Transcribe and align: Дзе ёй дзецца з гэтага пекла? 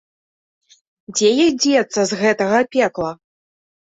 Дзе 1.17 1.29
ёй 1.43 1.51
дзецца 1.63 2.01
з 2.13 2.19
гэтага 2.21 2.57
пекла? 2.77 3.11